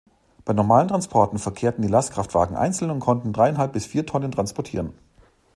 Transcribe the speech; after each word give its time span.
Bei 0.45 0.53
normalen 0.53 0.87
Transporten 0.87 1.37
verkehrten 1.37 1.83
die 1.83 1.87
Lastkraftwagen 1.87 2.55
einzeln 2.57 2.89
und 2.89 3.01
konnten 3.01 3.33
dreieinhalb 3.33 3.73
bis 3.73 3.85
vier 3.85 4.03
Tonnen 4.03 4.31
transportieren. 4.31 4.93